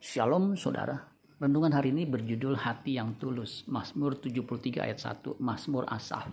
[0.00, 0.96] Shalom saudara.
[1.36, 3.68] Renungan hari ini berjudul Hati yang Tulus.
[3.68, 5.36] Mazmur 73 ayat 1.
[5.36, 6.24] Mazmur Asaf.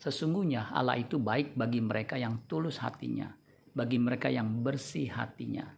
[0.00, 3.28] Sesungguhnya Allah itu baik bagi mereka yang tulus hatinya,
[3.76, 5.68] bagi mereka yang bersih hatinya.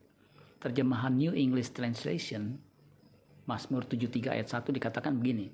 [0.63, 2.63] Terjemahan New English Translation
[3.51, 5.51] Mazmur 73 ayat 1 dikatakan begini.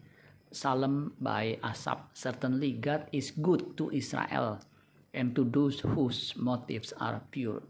[0.52, 2.12] Salam by Asaf.
[2.12, 4.60] Certainly God is good to Israel
[5.16, 7.64] and to those whose motives are pure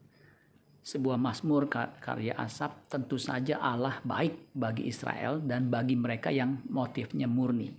[0.82, 1.70] sebuah mazmur
[2.02, 7.70] karya Asap tentu saja Allah baik bagi Israel dan bagi mereka yang motifnya murni.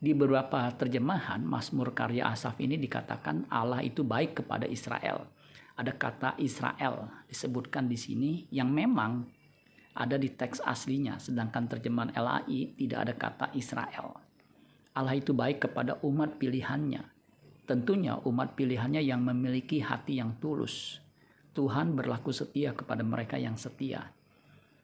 [0.00, 5.30] Di beberapa terjemahan mazmur karya Asaf ini dikatakan Allah itu baik kepada Israel.
[5.78, 9.22] Ada kata Israel disebutkan di sini yang memang
[9.94, 14.18] ada di teks aslinya sedangkan terjemahan LAI tidak ada kata Israel.
[14.98, 17.06] Allah itu baik kepada umat pilihannya.
[17.70, 20.98] Tentunya umat pilihannya yang memiliki hati yang tulus
[21.50, 24.10] Tuhan berlaku setia kepada mereka yang setia.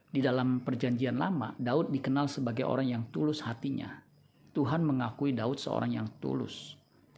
[0.07, 4.03] Di dalam perjanjian lama, Daud dikenal sebagai orang yang tulus hatinya.
[4.51, 6.75] Tuhan mengakui Daud seorang yang tulus.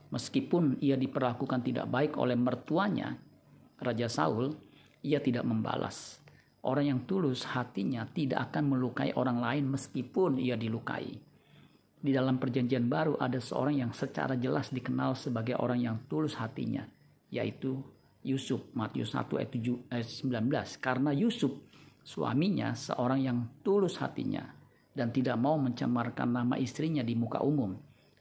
[0.10, 3.14] Meskipun ia diperlakukan tidak baik oleh mertuanya,
[3.78, 4.54] Raja Saul,
[5.06, 6.20] ia tidak membalas.
[6.60, 11.16] Orang yang tulus hatinya tidak akan melukai orang lain meskipun ia dilukai.
[12.00, 16.84] Di dalam perjanjian baru ada seorang yang secara jelas dikenal sebagai orang yang tulus hatinya,
[17.32, 17.80] yaitu
[18.20, 21.56] Yusuf Matius 1 ayat 7 ayat 19 karena Yusuf
[22.04, 24.44] suaminya seorang yang tulus hatinya
[24.92, 27.72] dan tidak mau mencemarkan nama istrinya di muka umum.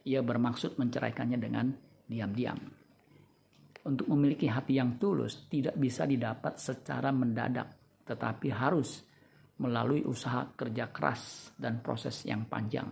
[0.07, 1.67] Ia bermaksud menceraikannya dengan
[2.07, 2.59] diam-diam.
[3.83, 7.75] Untuk memiliki hati yang tulus tidak bisa didapat secara mendadak
[8.07, 9.03] tetapi harus
[9.59, 12.87] melalui usaha kerja keras dan proses yang panjang.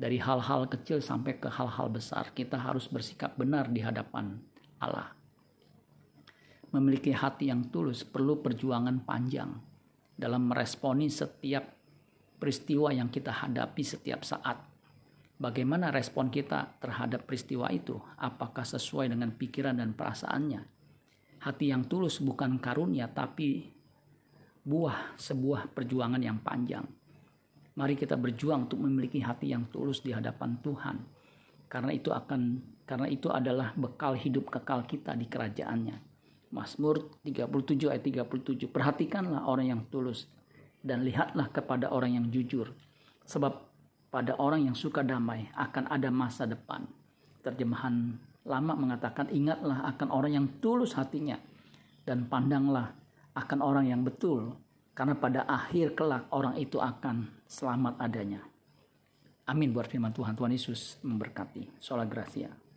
[0.00, 4.38] Dari hal-hal kecil sampai ke hal-hal besar kita harus bersikap benar di hadapan
[4.80, 5.19] Allah
[6.70, 9.50] memiliki hati yang tulus perlu perjuangan panjang
[10.14, 11.66] dalam meresponi setiap
[12.40, 14.56] peristiwa yang kita hadapi setiap saat.
[15.40, 17.96] Bagaimana respon kita terhadap peristiwa itu?
[18.20, 20.62] Apakah sesuai dengan pikiran dan perasaannya?
[21.40, 23.64] Hati yang tulus bukan karunia, tapi
[24.60, 26.84] buah sebuah perjuangan yang panjang.
[27.80, 30.96] Mari kita berjuang untuk memiliki hati yang tulus di hadapan Tuhan.
[31.72, 32.40] Karena itu akan
[32.84, 36.09] karena itu adalah bekal hidup kekal kita di kerajaannya.
[36.50, 38.66] Mazmur 37 ayat 37.
[38.70, 40.26] Perhatikanlah orang yang tulus
[40.82, 42.74] dan lihatlah kepada orang yang jujur.
[43.26, 43.52] Sebab
[44.10, 46.82] pada orang yang suka damai akan ada masa depan.
[47.46, 51.38] Terjemahan lama mengatakan ingatlah akan orang yang tulus hatinya
[52.02, 52.90] dan pandanglah
[53.38, 54.58] akan orang yang betul
[54.98, 58.42] karena pada akhir kelak orang itu akan selamat adanya.
[59.46, 60.34] Amin buat firman Tuhan.
[60.34, 61.82] Tuhan Yesus memberkati.
[61.82, 62.69] Sholat Gracia.